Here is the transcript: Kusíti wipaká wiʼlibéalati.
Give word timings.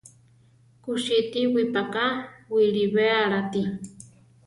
Kusíti 0.83 1.41
wipaká 1.53 2.05
wiʼlibéalati. 2.53 3.61